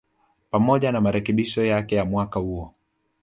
pamoja 0.49 0.91
na 0.91 1.01
marekebisho 1.01 1.65
yake 1.65 1.95
ya 1.95 2.05
mwaka 2.05 2.39
huo 2.39 2.73